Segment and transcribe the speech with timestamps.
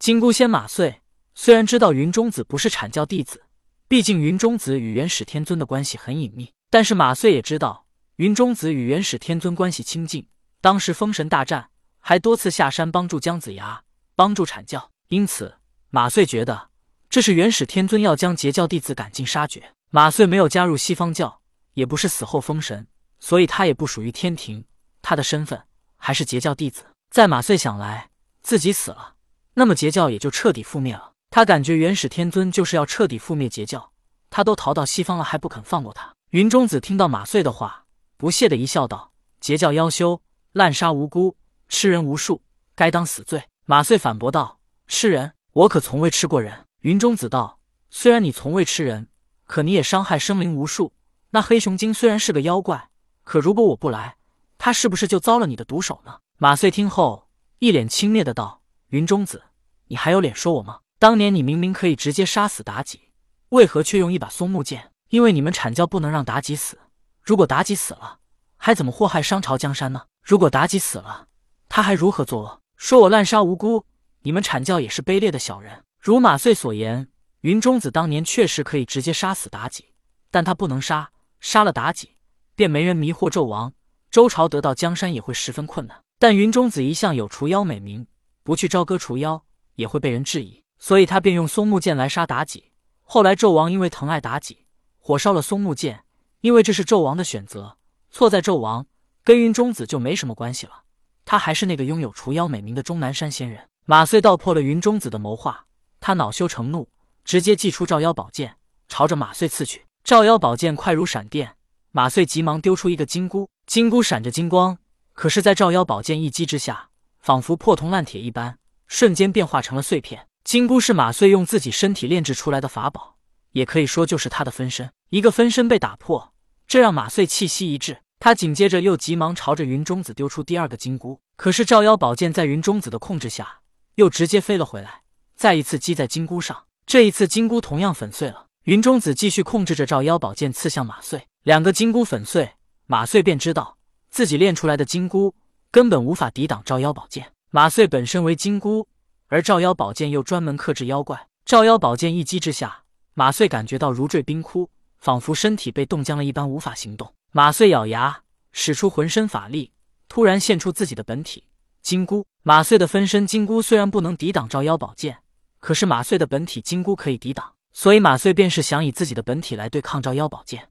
[0.00, 1.02] 金箍仙马穗
[1.34, 3.44] 虽然知道云中子不是阐教弟子，
[3.86, 7.84] 毕竟云中子与元始天尊的关系很隐秘，但是马穗也知道
[8.16, 10.26] 云中子与元始天尊关系亲近。
[10.62, 11.68] 当时封神大战，
[11.98, 13.82] 还多次下山帮助姜子牙，
[14.16, 15.56] 帮助阐教，因此
[15.90, 16.70] 马穗觉得
[17.10, 19.74] 这是元始天尊要将截教弟子赶尽杀绝。
[19.90, 21.42] 马穗没有加入西方教，
[21.74, 22.86] 也不是死后封神，
[23.18, 24.64] 所以他也不属于天庭，
[25.02, 25.62] 他的身份
[25.98, 26.86] 还是截教弟子。
[27.10, 28.08] 在马穗想来，
[28.40, 29.16] 自己死了，
[29.54, 31.12] 那么截教也就彻底覆灭了。
[31.30, 33.92] 他感觉元始天尊就是要彻底覆灭截教，
[34.30, 36.14] 他都逃到西方了，还不肯放过他。
[36.30, 37.84] 云中子听到马穗的话，
[38.16, 41.36] 不屑的一笑，道：“截教妖修。”滥杀无辜，
[41.68, 42.42] 吃人无数，
[42.74, 43.44] 该当死罪。
[43.66, 49.06] 马穗反驳道：“吃人，我可从未吃过人。”云中子道：“虽然你从未吃人，
[49.46, 50.92] 可你也伤害生灵无数。
[51.30, 52.90] 那黑熊精虽然是个妖怪，
[53.22, 54.16] 可如果我不来，
[54.58, 57.28] 他是不是就遭了你的毒手呢？”马穗听后，
[57.60, 58.59] 一脸轻蔑的道
[58.90, 59.44] ：“云中子，
[59.86, 60.80] 你还有脸说我吗？
[60.98, 63.12] 当年你明明可以直接杀死妲己，
[63.50, 64.90] 为何却用一把松木剑？
[65.10, 66.76] 因为你们阐教不能让妲己死。
[67.22, 68.18] 如果妲己死了，
[68.56, 71.28] 还怎么祸害商朝江山呢？”如果妲己死了，
[71.68, 72.60] 他还如何作恶？
[72.76, 73.84] 说我滥杀无辜，
[74.22, 75.84] 你们阐教也是卑劣的小人。
[76.00, 77.08] 如马穗所言，
[77.42, 79.92] 云中子当年确实可以直接杀死妲己，
[80.32, 82.16] 但他不能杀，杀了妲己，
[82.56, 83.72] 便没人迷惑纣王，
[84.10, 86.02] 周朝得到江山也会十分困难。
[86.18, 88.06] 但云中子一向有除妖美名，
[88.50, 89.44] 不去朝歌除妖，
[89.76, 92.72] 也会被人质疑，所以他便用松木剑来杀妲己。
[93.04, 94.66] 后来纣王因为疼爱妲己，
[94.98, 96.02] 火烧了松木剑，
[96.40, 97.76] 因为这是纣王的选择，
[98.10, 98.84] 错在纣王。
[99.22, 100.82] 跟云中子就没什么关系了，
[101.24, 103.68] 他还是那个拥有除妖美名的终南山仙人。
[103.84, 105.66] 马遂道破了云中子的谋划，
[106.00, 106.88] 他恼羞成怒，
[107.22, 108.56] 直接祭出照妖宝剑，
[108.88, 109.86] 朝着马遂刺去。
[110.02, 111.54] 照妖宝剑快如闪电，
[111.92, 114.76] 马遂急忙丢出一个金箍，金箍闪着金光，
[115.12, 116.89] 可是，在照妖宝剑一击之下，
[117.20, 120.26] 仿佛破铜烂铁一般，瞬间变化成了碎片。
[120.42, 123.16] 金箍是马穗用自己身体炼制出来的法宝，
[123.52, 124.90] 也可以说就是他的分身。
[125.10, 126.32] 一个分身被打破，
[126.66, 127.98] 这让马穗气息一滞。
[128.18, 133.60] 他紧接着又急忙朝着云中子丢出第二个金箍，可是照妖宝剑在云中子的控制下，
[133.94, 135.02] 又直接飞了回来，
[135.36, 136.64] 再一次击在金箍上。
[136.86, 138.46] 这一次金箍同样粉碎了。
[138.64, 142.52] 云中子继续控制着照妖宝剑刺向马穗，两个金箍粉碎，
[142.86, 143.78] 马穗便知道
[144.10, 145.34] 自己练出来的金箍
[145.72, 147.32] 根本无法抵挡照妖宝剑。
[147.50, 148.88] 马穗本身为金箍，
[149.28, 151.28] 而照妖宝剑又专门克制妖怪。
[151.44, 157.14] 照妖宝剑一击之下，马穗感觉到如坠冰窟，仿佛身体被冻僵了一般，无法行动。
[157.32, 158.22] 马穗咬牙，
[158.52, 159.72] 使出浑身法力，
[160.08, 161.44] 突然现出自己的本体
[161.82, 162.26] 金箍。
[162.42, 165.18] 马穗的分身金箍虽然不能抵挡照妖宝剑，
[165.60, 170.68] 可是马穗的本体金箍可以抵挡，所以马穗便是想以自己的本体来对抗照妖宝剑。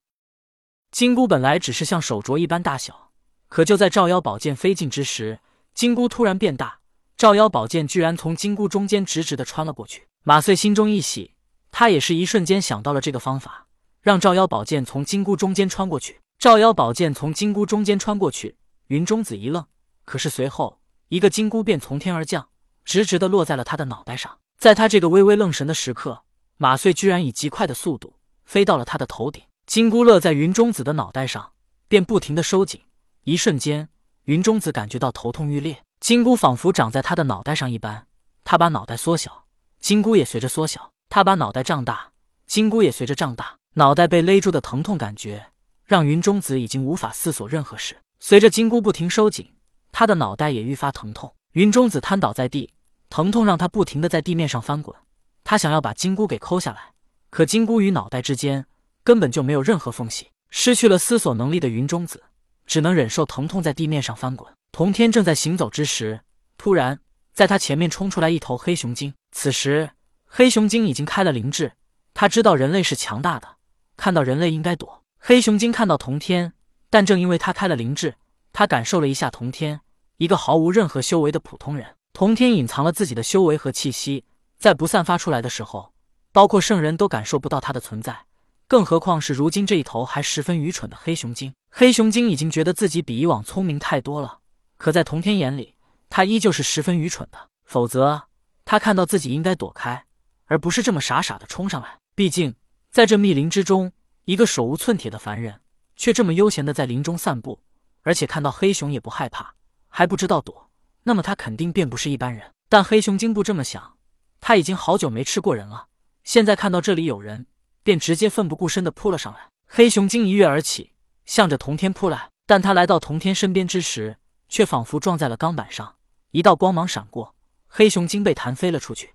[0.90, 3.09] 金箍本来只是像手镯一般大小，
[3.50, 5.40] 可就在照妖宝剑飞近之时，
[5.74, 6.78] 金箍突然变大，
[7.16, 10.06] 照妖宝剑居然从金箍中间直直的穿了过去。
[10.22, 11.34] 马穗心中一喜，
[11.72, 13.66] 他也是一瞬间想到了这个方法，
[14.02, 16.20] 让照妖宝剑从金箍中间穿过去。
[16.38, 18.56] 照妖宝剑从金箍中间穿过去，
[18.86, 19.66] 云中子一愣，
[20.04, 20.78] 可是随后
[21.08, 22.48] 一个金箍便从天而降，
[22.84, 24.38] 直直的落在了他的脑袋上。
[24.58, 26.22] 在他这个微微愣神的时刻，
[26.56, 29.42] 马穗居然以极快的速度飞到了他的头顶。
[29.66, 31.50] 金箍落在云中子的脑袋上，
[31.88, 32.80] 便不停的收紧。
[33.24, 33.88] 一瞬间，
[34.24, 38.06] 云中子感觉到头痛欲裂，金箍仿佛长在他的脑袋上一般。
[38.44, 39.44] 他把脑袋缩小，
[39.78, 42.12] 金箍也随着缩小；他把脑袋胀大，
[42.46, 43.56] 金箍也随着胀大。
[43.74, 45.46] 脑袋被勒住的疼痛感觉。
[45.84, 47.96] 让云中子已经无法思索任何事。
[48.20, 49.52] 随着金箍不停收紧，
[49.90, 51.34] 他的脑袋也愈发疼痛。
[51.52, 52.72] 云中子瘫倒在地，
[53.08, 54.96] 疼痛让他不停的在地面上翻滚。
[55.42, 56.92] 他想要把金箍给抠下来，
[57.28, 58.66] 可金箍与脑袋之间
[59.02, 60.28] 根本就没有任何缝隙。
[60.48, 62.22] 失去了思索能力的云中子
[62.70, 64.54] 只能忍受疼痛在地面上翻滚。
[64.70, 66.20] 童天正在行走之时，
[66.56, 67.00] 突然
[67.32, 69.12] 在他前面冲出来一头黑熊精。
[69.32, 69.90] 此时
[70.24, 71.72] 黑熊精已经开了灵智，
[72.14, 73.56] 他知道人类是强大的，
[73.96, 75.02] 看到人类应该躲。
[75.18, 76.52] 黑熊精看到童天，
[76.88, 78.14] 但正因为他开了灵智，
[78.52, 79.80] 他感受了一下童天，
[80.18, 81.96] 一个毫无任何修为的普通人。
[82.12, 84.24] 童天隐藏了自己的修为和气息，
[84.56, 85.92] 在不散发出来的时候，
[86.30, 88.26] 包括圣人都感受不到他的存在，
[88.70, 91.52] 更何况是如今这一头还十分愚蠢的黑熊精。
[91.72, 94.38] 黑熊精已经觉得自己比以往聪明太多了，
[94.76, 95.74] 可在童天眼里，
[96.08, 97.48] 他依旧是十分愚蠢的。
[97.64, 98.28] 否则，
[98.64, 100.04] 他看到自己应该躲开，
[100.44, 101.98] 而不是这么傻傻的冲上来。
[102.14, 102.54] 毕竟，
[102.92, 103.90] 在这密林之中。
[104.26, 105.60] 一个手无寸铁的凡人，
[105.96, 107.60] 却这么悠闲的在林中散步，
[108.02, 109.54] 而且看到黑熊也不害怕，
[109.88, 110.70] 还不知道躲，
[111.02, 112.52] 那么他肯定便不是一般人。
[112.68, 113.96] 但黑熊精不这么想，
[114.40, 115.88] 他已经好久没吃过人了，
[116.22, 117.46] 现在看到这里有人，
[117.82, 119.48] 便直接奋不顾身地扑了上来。
[119.66, 120.92] 黑熊精一跃而起，
[121.24, 124.16] 向着童天扑来，但他来到童天身边之时，
[124.48, 125.94] 却仿佛撞在了钢板上，
[126.32, 127.34] 一道光芒闪过，
[127.68, 129.14] 黑熊精被弹飞了出去。